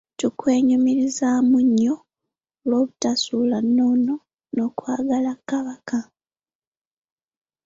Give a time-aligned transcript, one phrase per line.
[0.19, 1.95] Tukwenyumirizaamu nnyo
[2.61, 4.15] olw'obutasuula nnono
[4.53, 5.99] n'okwagala Kabaka.